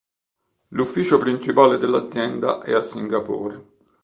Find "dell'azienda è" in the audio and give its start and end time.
1.77-2.73